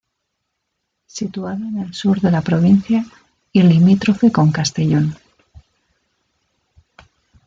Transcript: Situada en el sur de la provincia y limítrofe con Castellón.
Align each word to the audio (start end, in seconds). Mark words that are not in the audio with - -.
Situada 1.15 1.57
en 1.67 1.77
el 1.77 1.93
sur 1.93 2.19
de 2.21 2.31
la 2.31 2.41
provincia 2.41 3.05
y 3.53 3.61
limítrofe 3.61 4.31
con 4.31 4.51
Castellón. 4.51 5.15